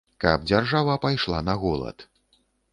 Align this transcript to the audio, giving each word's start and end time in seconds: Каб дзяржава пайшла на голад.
Каб 0.23 0.47
дзяржава 0.51 0.95
пайшла 1.05 1.43
на 1.51 1.57
голад. 1.67 1.97